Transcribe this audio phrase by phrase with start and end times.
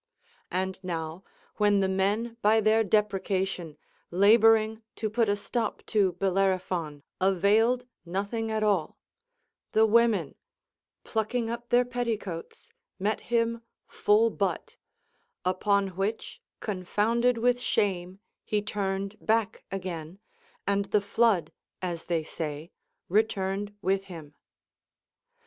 [0.49, 1.23] And now,
[1.57, 3.77] when the men by their deprecation,
[4.09, 8.97] laboring to put a stop to Bellerophon, availed nothing at all,
[9.73, 10.33] the women
[11.03, 14.77] plucking up their petticoats met him full butt;
[15.45, 20.17] npon which confounded with shame he turned back again,
[20.65, 22.71] and the flood, as they say,
[23.07, 24.33] returned with him.